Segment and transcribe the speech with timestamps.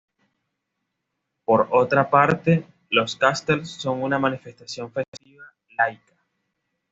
[1.45, 5.45] Por otra parte, los Castells, son una manifestación festiva
[5.77, 6.15] laica.